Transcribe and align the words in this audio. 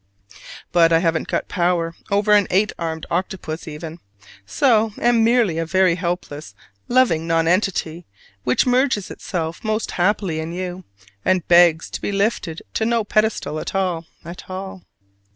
But 0.71 0.91
I 0.91 0.97
haven't 0.97 1.27
got 1.27 1.47
power 1.47 1.93
over 2.09 2.31
an 2.33 2.47
eight 2.49 2.71
armed 2.79 3.05
octopus 3.11 3.67
even: 3.67 3.99
so 4.47 4.93
am 4.99 5.23
merely 5.23 5.59
a 5.59 5.63
very 5.67 5.93
helpless 5.93 6.55
loving 6.87 7.27
nonentity 7.27 8.07
which 8.43 8.65
merges 8.65 9.11
itself 9.11 9.63
most 9.63 9.91
happily 9.91 10.39
in 10.39 10.53
you, 10.53 10.85
and 11.23 11.47
begs 11.47 11.87
to 11.91 12.01
be 12.01 12.11
lifted 12.11 12.63
to 12.73 12.83
no 12.83 13.03
pedestal 13.03 13.59
at 13.59 13.75
all, 13.75 14.07
at 14.25 14.49
all. 14.49 14.81